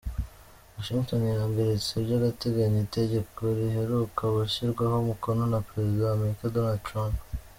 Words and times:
Washington 0.75 1.21
yahagaritse 1.31 1.93
by’agateganyo 2.05 2.79
itegeko 2.87 3.39
riheruka 3.57 4.23
gushyirwaho 4.35 4.95
umukono 5.03 5.41
na 5.51 5.59
perezida 5.67 6.03
w’Amerika 6.09 6.53
Donald 6.55 6.81
Trump. 6.89 7.17